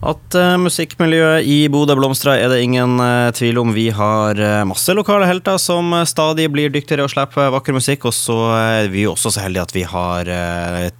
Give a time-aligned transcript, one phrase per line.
[0.00, 3.74] At uh, musikkmiljøet i Bodø blomstrer, er det ingen uh, tvil om.
[3.76, 8.06] Vi har uh, masse lokale helter som stadig blir dyktigere og slipper vakker musikk.
[8.08, 10.30] Og så er vi også så heldige at vi har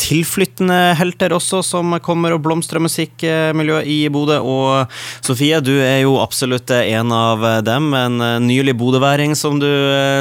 [0.00, 4.36] tilflyttende helter også, som kommer og blomstrer musikkmiljøet i Bodø.
[4.44, 4.92] Og
[5.24, 7.88] Sofie, du er jo absolutt en av dem.
[7.96, 9.70] En nylig bodøværing som du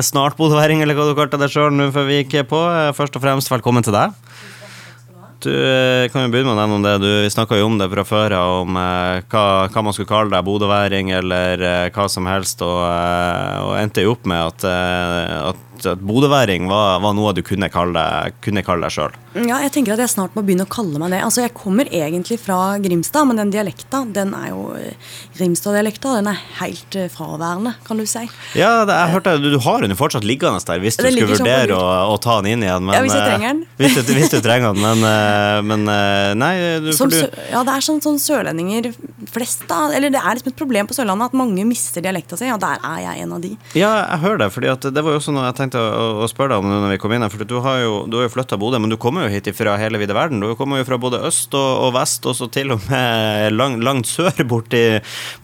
[0.07, 2.63] Snart bodøværing, eller hva du kalte deg sjøl nå før vi gikk på.
[2.95, 4.15] Først og fremst, velkommen til deg.
[5.39, 6.95] Du eh, kan jo begynne med å nevne det.
[6.99, 10.43] Du snakka jo om det fra før om eh, hva, hva, man skulle kalle deg,
[10.47, 15.35] bodøværing eller eh, hva som helst, og, eh, og endte jo opp med at, eh,
[15.53, 19.15] at at bodøværing var, var, noe du kunne kalle deg, deg sjøl?
[19.35, 21.21] Ja, jeg tenker at jeg snart må begynne å kalle meg det.
[21.25, 26.31] Altså, Jeg kommer egentlig fra Grimstad, men den dialekta, den er jo eh, Grimstad-dialekta, den
[26.31, 28.25] er helt eh, fraværende, kan du si.
[28.57, 31.15] Ja, det, jeg hørte du, du har den jo fortsatt liggende der hvis du den
[31.15, 32.85] skulle sånn vurdere å, å, ta den inn igjen.
[32.87, 33.61] Men, ja, hvis jeg eh, trenger den.
[33.79, 37.19] Hvis du, hvis du trenger den, men, men nei du, som, du...
[37.51, 38.91] Ja, det er sånn, sånn sørlendinger
[39.29, 39.87] flest, da.
[39.95, 42.81] Eller det er liksom et problem på Sørlandet at mange mister dialekta si, og der
[42.85, 43.51] er jeg en av de.
[43.77, 46.55] Ja, jeg hører det, fordi det var jo også noe jeg tenkte å, å, spørre
[46.55, 47.33] deg om når vi kom inn her.
[47.33, 49.75] For du har jo, du har jo flytta Bodø, men du kommer jo hit fra
[49.79, 50.41] hele vide verden.
[50.43, 53.77] Du kommer jo fra både øst og, og vest, og så til og med lang,
[53.83, 54.83] langt sør, borti,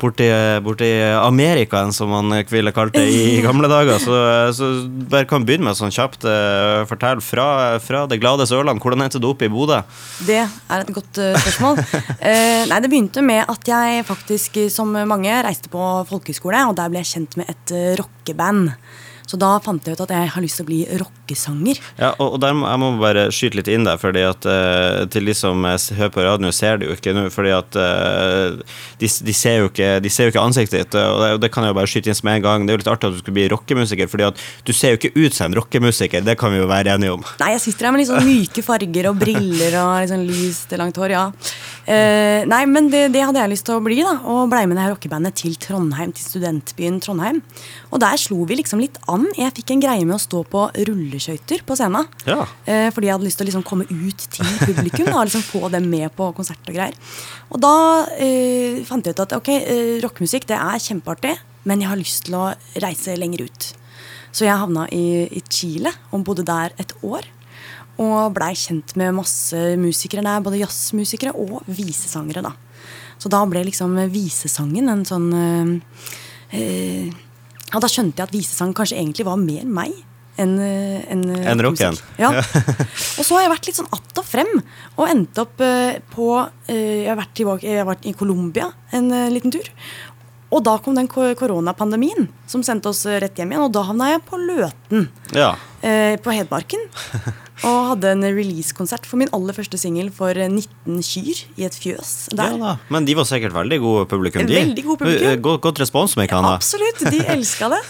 [0.01, 0.29] borti,
[0.65, 3.99] borti Amerikaen, som man ville kalt det i gamle dager.
[4.01, 4.19] Så,
[4.57, 4.71] så
[5.11, 6.27] bare kan begynne med sånn kjapt.
[6.27, 7.47] Uh, fortell fra,
[7.83, 9.81] fra, det glade Sørland, hvordan endte du opp i Bodø?
[10.27, 11.81] Det er et godt uh, spørsmål.
[11.81, 16.91] uh, nei, det begynte med at jeg faktisk, som mange, reiste på folkehøyskole, og der
[16.91, 18.75] ble jeg kjent med et rockeband.
[19.25, 21.79] Så da fant jeg ut at jeg har lyst til å bli rockesanger.
[21.97, 25.05] Ja, og, og der må, jeg må bare skyte litt inn der, fordi at uh,
[25.11, 27.25] til de som hører på radio, ser det jo ikke nå.
[27.33, 31.23] fordi at uh, de, de, ser jo ikke, de ser jo ikke ansiktet ditt, og
[31.23, 32.65] det, og det, kan jeg jo bare skyte inn som en gang.
[32.65, 35.01] Det er jo litt artig at du skulle bli rockemusiker, fordi at du ser jo
[35.01, 36.25] ikke ut som en rockemusiker.
[36.25, 37.25] Det kan vi jo være enige om.
[37.41, 40.77] Nei, jeg sitter her med litt sånn myke farger og briller og litt sånn lyst,
[40.77, 41.25] langt hår, ja.
[41.85, 44.79] Uh, nei, men det, det, hadde jeg lyst til å bli, da, og blei med
[44.79, 47.43] det her rockebandet til Trondheim, til studentbyen Trondheim.
[47.91, 49.27] Og der slo vi liksom litt an.
[49.37, 52.09] Jeg fikk en greie med å stå på rulleskøyter på scenen.
[52.25, 52.41] Ja.
[52.65, 55.69] Eh, fordi jeg hadde lyst til å liksom komme ut til publikum og liksom få
[55.73, 56.97] dem med på konsert og greier.
[57.53, 57.75] Og da
[58.17, 61.37] eh, fant jeg ut at ok, eh, rockemusikk det er kjempeartig,
[61.69, 62.47] men jeg har lyst til å
[62.81, 63.71] reise lenger ut.
[64.35, 67.29] Så jeg havna i, i Chile og bodde der et år.
[68.01, 72.43] Og blei kjent med masse musikere der, både jazzmusikere og visesangere.
[72.43, 72.51] da.
[73.21, 76.01] Så da ble liksom visesangen en sånn øh,
[76.57, 77.05] øh,
[77.71, 79.95] ja, Da skjønte jeg at visesang kanskje egentlig var mer meg
[80.35, 81.95] enn en, en eh, rocken.
[82.19, 82.33] Ja.
[83.17, 84.51] og så har jeg vært litt sånn att og frem,
[84.97, 89.07] og endte opp uh, på uh, Jeg har tilbake, jeg har vært i Colombia en
[89.11, 89.69] uh, liten tur.
[90.55, 93.65] Og da kom den koronapandemien som sendte oss rett hjem igjen.
[93.65, 95.07] Og da havna jeg på Løten.
[95.35, 95.55] Ja.
[95.81, 96.85] på Hedmarken.
[97.63, 102.11] Og hadde en release-konsert for min aller første singel for 19 kyr i et fjøs.
[102.35, 102.51] Der.
[102.51, 104.43] Ja da, Men de var sikkert veldig gode publikum?
[104.49, 104.57] De.
[104.59, 105.41] Veldig god publikum.
[105.47, 106.41] God, godt, respons, med ikke.
[106.43, 107.81] Ja, absolutt, de elska det.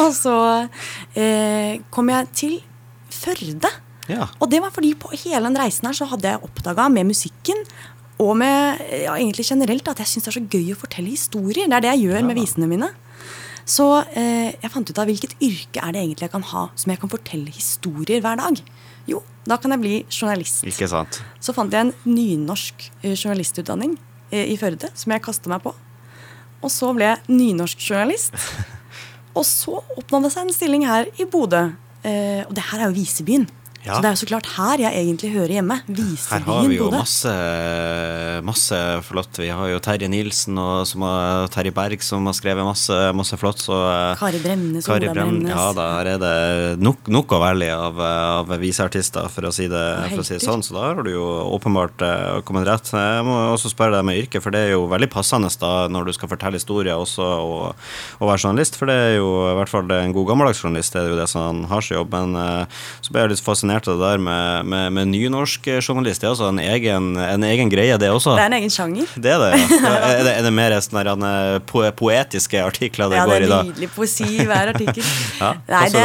[0.00, 0.36] og så
[1.14, 2.60] eh, kom jeg til
[3.12, 3.68] Førde.
[4.08, 4.26] Ja.
[4.40, 7.60] Og det var fordi på hele den reisen her så hadde jeg oppdaga med musikken
[8.22, 11.68] og med ja, egentlig generelt at jeg syns det er så gøy å fortelle historier.
[11.68, 12.26] Det er det jeg gjør ja.
[12.26, 12.90] med visene mine.
[13.68, 13.86] Så
[14.18, 17.00] eh, jeg fant ut av hvilket yrke er det egentlig jeg kan ha som jeg
[17.02, 18.62] kan fortelle historier hver dag.
[19.10, 20.62] Jo, da kan jeg bli journalist.
[20.68, 21.20] Ikke sant.
[21.42, 23.96] Så fant jeg en nynorsk eh, journalistutdanning
[24.30, 25.74] eh, i Førde som jeg kasta meg på.
[26.62, 28.36] Og så ble jeg nynorsk journalist.
[29.38, 31.68] og så oppnådde det seg en stilling her i Bodø.
[32.02, 33.48] Eh, og det her er jo Visebyen.
[33.82, 33.96] Ja.
[33.96, 35.76] Så det er jo så klart her jeg egentlig hører hjemme.
[35.88, 37.32] Visebyen Her har vi jo masse,
[38.46, 38.78] masse,
[39.08, 39.40] flott.
[39.42, 43.58] Vi har jo Terje Nilsen og har, Terje Berg som har skrevet masse, masse flott.
[43.58, 45.50] Så, eh, Kari Bremnes, Kari Ola Bremnes.
[45.50, 50.26] Ja, da er det nok, nok å velge av, av viseartister, for si for å
[50.28, 50.62] si det sånn.
[50.62, 51.26] Så da har du jo
[51.56, 52.86] åpenbart uh, kommet rett.
[52.94, 56.06] Jeg må også spørre deg med yrke, for det er jo veldig passende da når
[56.06, 57.90] du skal fortelle historier også, og,
[58.22, 58.78] og være journalist.
[58.78, 61.28] For det er jo i hvert fall en god gammeldags journalist, det er jo det
[61.34, 62.14] som har sin jobb.
[62.14, 62.68] Men
[63.02, 66.22] så ble jeg litt fascinert av det der med, med, med nynorsk journalist.
[66.22, 68.36] Det er altså en egen, en egen, greie, det også?
[68.36, 69.12] Det er en egen sjanger.
[69.16, 69.92] Det er det, ja.
[70.12, 71.32] Er det, er det mer sånne
[71.68, 73.46] po poetiske artikler det ja, går i da?
[73.46, 75.06] Ja, det er nydelig poesi i hver artikkel.
[75.42, 76.02] ja, Nei, det,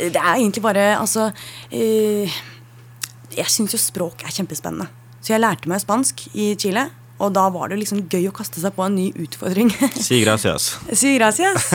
[0.00, 2.38] det, er egentlig bare Altså uh,
[3.36, 4.88] Jeg syns jo språk er kjempespennende.
[5.20, 6.88] Så jeg lærte meg spansk i Chile.
[7.20, 9.72] Og da var det liksom gøy å kaste seg på en ny utfordring.
[10.08, 10.72] si gracias.
[10.92, 11.70] si gracias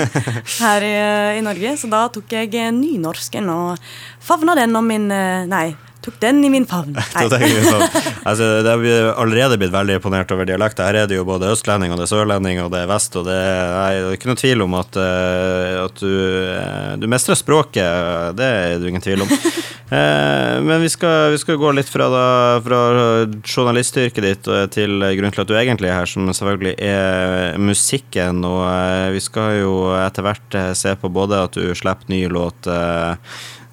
[0.59, 0.95] her i,
[1.37, 1.75] i, Norge.
[1.81, 3.89] Så da tok jeg nynorsken og
[4.23, 5.67] favna den om min Nei,
[6.05, 6.95] tok den i min favn.
[8.25, 10.81] Altså, det har allerede blitt veldig imponert over dialekt.
[10.83, 13.15] Her er det jo både østlending og det er sørlending og det er vest.
[13.19, 16.15] og Det er, nei, det er ikke noe tvil om at, eh, at du,
[16.55, 18.35] eh, du mestrer språket.
[18.37, 19.33] Det er det ingen tvil om.
[19.85, 22.21] Eh, men vi skal, vi skal gå litt fra, da,
[22.65, 22.79] fra
[23.45, 28.41] journalistyrket ditt til grunnen til at du egentlig er her, som selvfølgelig er musikken.
[28.49, 33.13] Og vi skal jo etter hvert se på både at du slipper ny låt eh,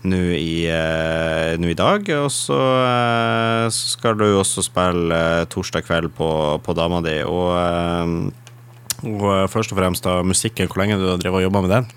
[0.08, 6.12] nå i, eh, i dag, og så eh, skal du også spille eh, torsdag kveld
[6.16, 6.28] på,
[6.62, 7.20] på dama di.
[7.22, 8.32] Og,
[9.06, 11.90] og først og fremst da musikken, hvor lenge du har drevet og jobba med den?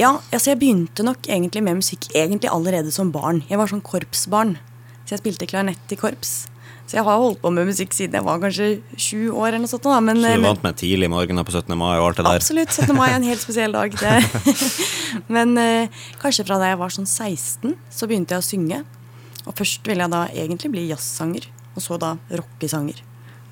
[0.00, 3.42] Ja, altså jeg begynte nok egentlig med musikk egentlig allerede som barn.
[3.50, 4.56] Jeg var sånn korpsbarn,
[5.04, 6.51] så jeg spilte klarinett i korps.
[6.86, 8.66] Så jeg har holdt på med musikk siden jeg var kanskje
[9.00, 9.52] sju år.
[9.52, 9.86] eller noe sånt.
[9.86, 10.00] Da.
[10.04, 11.76] Men, Så du er vant med tidlig morgener på 17.
[11.78, 12.40] mai og alt det der?
[12.42, 12.74] Absolutt.
[12.74, 12.96] 17.
[12.98, 13.94] mai er en helt spesiell dag.
[15.36, 18.82] Men eh, kanskje fra da jeg var sånn 16, så begynte jeg å synge.
[19.46, 23.00] Og først ville jeg da egentlig bli jazzsanger, og så da rockesanger.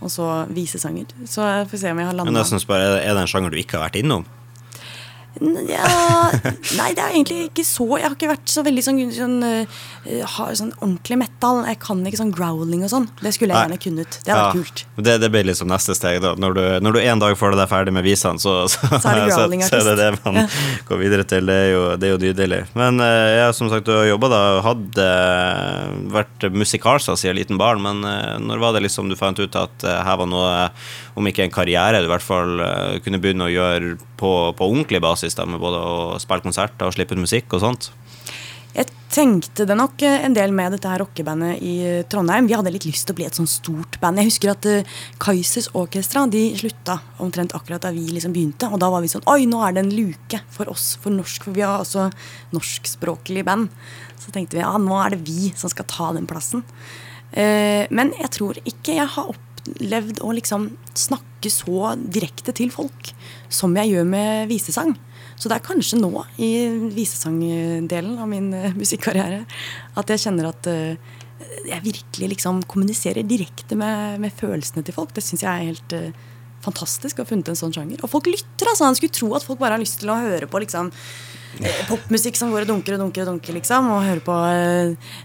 [0.01, 1.11] Og så visesanger.
[1.29, 2.45] Så jeg får se om jeg har Men landa
[2.81, 4.25] er det en sjanger du ikke har vært innom?
[5.41, 5.89] Ja,
[6.77, 10.35] Nei, det er egentlig ikke så Jeg har ikke vært så veldig sånn, sånn, eh,
[10.59, 11.63] sånn ordentlig metal.
[11.65, 13.07] Jeg kan ikke sånn growling og sånn.
[13.23, 13.63] Det skulle jeg Nei.
[13.65, 14.19] gjerne kunnet.
[14.21, 14.83] Det hadde vært kult.
[15.01, 16.21] Det, det blir liksom neste steg.
[16.25, 19.01] da Når du, når du en dag får deg ferdig med visene, så, så, Så
[19.15, 20.43] er det så, så er det det man
[20.91, 21.49] går videre til.
[21.49, 22.61] Det er jo, det er jo nydelig.
[22.77, 27.61] Men eh, ja, som sagt, du har jobba da hadde eh, vært musikalsa siden liten
[27.61, 28.05] barn, men
[28.45, 30.69] når var det liksom du fant ut at her var noe,
[31.17, 32.61] om ikke en karriere, du i hvert fall
[33.05, 36.97] kunne begynne å gjøre på, på ordentlig basis, da, med både å spille konserter og
[36.97, 37.91] slippe ut musikk og sånt?
[38.71, 42.47] Jeg tenkte det nok eh, en del med dette her rockebandet i eh, Trondheim.
[42.47, 44.21] Vi hadde litt lyst til å bli et sånn stort band.
[44.23, 48.71] Jeg husker at Kaisers Kaizers Orkestra de slutta omtrent akkurat da vi liksom begynte.
[48.71, 51.49] Og da var vi sånn Oi, nå er det en luke for oss, for norsk.
[51.49, 52.09] For vi har også
[52.55, 53.75] norskspråklig band.
[54.23, 56.63] Så tenkte vi ja, nå er det vi som skal ta den plassen.
[57.33, 63.13] Eh, men jeg tror ikke jeg har opplevd å liksom snakke så direkte til folk
[63.53, 64.95] som jeg gjør med visesang.
[65.41, 66.51] Så det er kanskje nå, i
[66.93, 69.47] visesangdelen av min eh, musikkarriere,
[69.97, 71.17] at jeg kjenner at eh,
[71.65, 75.15] jeg virkelig liksom kommuniserer direkte med, med følelsene til folk.
[75.17, 76.29] Det syns jeg er helt eh,
[76.65, 78.03] fantastisk å ha funnet en sånn sjanger.
[78.05, 78.87] Og folk lytter, altså.
[78.87, 80.93] Han skulle tro at folk bare har lyst til å høre på liksom
[81.89, 83.89] popmusikk som går og dunker og dunker og dunker, liksom.
[83.95, 84.37] Og høre på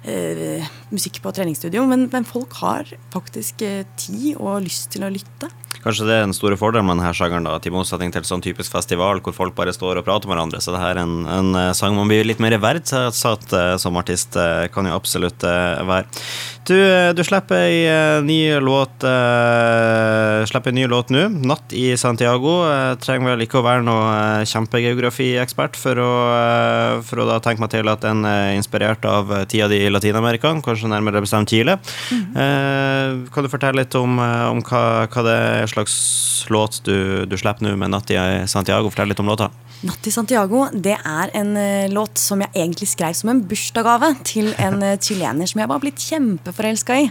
[0.09, 1.85] eh, musikk på treningsstudio.
[1.89, 5.51] Men, men folk har faktisk eh, tid og lyst til å lytte.
[5.85, 8.73] Kanskje det er den store fordelen med denne sjangeren, da, til motsetning til sånn typisk
[8.73, 11.51] festival hvor folk bare står og prater med hverandre, så det her er en, en
[11.59, 16.09] eh, sang man blir litt mer verdsatt eh, som artist, eh, kan jo absolutt være.
[16.65, 16.77] Du,
[17.13, 22.55] du slipper ei ny låt uh, Slipper en ny låt nå, 'Natt i Santiago'.
[22.65, 27.61] Jeg trenger vel ikke å være noe kjempegeografiekspert for å, eh, for å da tenke
[27.61, 31.77] meg til at den er inspirert av tida di i Latin-Amerika, kanskje nærmere bestemt Chile.
[32.09, 37.37] Eh, kan du fortelle litt om, om hva, hva det er slags låt du, du
[37.37, 38.17] slipper nå med 'Natt i
[38.47, 38.89] Santiago'?
[38.89, 39.51] Fortell litt om låta.
[39.85, 44.07] Natt i Santiago det er en eh, låt som jeg egentlig skrev som en bursdagsgave
[44.25, 47.09] til en uh, chilener som jeg var blitt kjempeforelska i.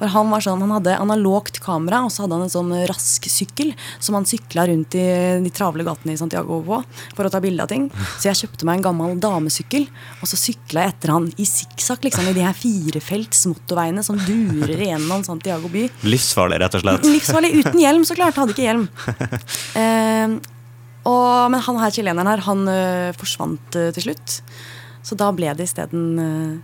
[0.00, 3.28] For Han var sånn, han hadde analogt kamera og så hadde han en sånn rask
[3.30, 3.70] sykkel
[4.02, 5.04] som han sykla rundt i
[5.44, 6.80] de travle gatene i Santiago på
[7.14, 7.86] for å ta bilde av ting.
[8.16, 9.86] Så jeg kjøpte meg en gammel damesykkel,
[10.18, 14.18] og så sykla jeg etter han i sikksakk liksom, i de her firefelts motorveiene som
[14.26, 15.86] durer gjennom Santiago by.
[16.08, 17.06] Livsfarlig, rett og slett.
[17.06, 18.42] Livsfarlig uten hjelm, så klart.
[18.42, 18.90] Hadde ikke hjelm.
[19.76, 20.55] Eh,
[21.06, 24.40] og, men han her chileneren her, han øh, forsvant øh, til slutt.
[25.06, 26.56] Så da ble det isteden øh,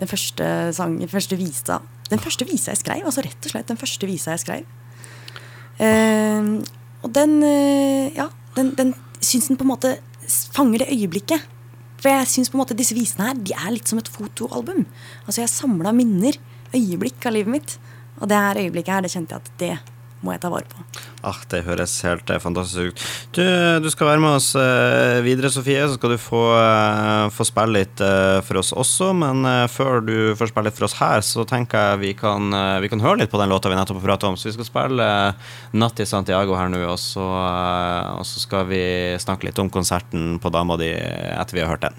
[0.00, 1.78] den første sangen, første visa
[2.10, 3.06] Den første visa jeg skrev.
[3.08, 4.66] Altså rett og slett den første visa jeg skrev.
[5.76, 6.62] Uh,
[7.04, 9.96] og den uh, Ja, den, den syns den på en måte
[10.54, 11.42] fanger det øyeblikket.
[12.00, 14.86] For jeg syns på en måte disse visene her De er litt som et fotoalbum.
[15.26, 16.38] Altså Jeg samla minner,
[16.76, 17.76] øyeblikk av livet mitt.
[18.20, 19.95] Og det her øyeblikket her, det kjente jeg at det
[20.26, 20.82] må jeg ta vare på.
[21.26, 23.04] Ah, det høres helt eh, fantastisk ut.
[23.34, 23.42] Du,
[23.82, 25.82] du skal være med oss eh, videre, Sofie.
[25.86, 28.02] Så skal du få, eh, få spille litt
[28.46, 29.10] for oss også.
[29.16, 32.90] Men før du får spille litt for oss her, så tenker jeg vi kan, vi
[32.92, 34.38] kan høre litt på den låta vi nettopp har pratet om.
[34.38, 35.08] Så vi skal spille
[35.76, 38.82] 'Natt i Santiago' her nå, og så, og så skal vi
[39.20, 41.96] snakke litt om konserten på dama di etter vi har hørt den.